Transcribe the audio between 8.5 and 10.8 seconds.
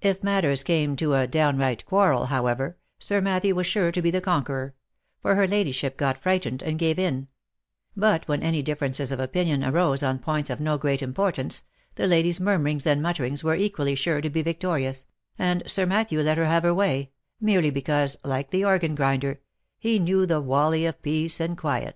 differences of opinion arose on points of no